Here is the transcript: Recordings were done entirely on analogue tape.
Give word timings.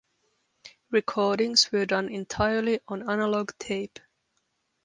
Recordings 0.89 1.71
were 1.71 1.85
done 1.85 2.09
entirely 2.09 2.79
on 2.87 3.07
analogue 3.07 3.51
tape. 3.59 3.99